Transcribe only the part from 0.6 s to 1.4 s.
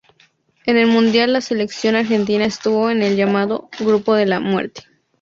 En el mundial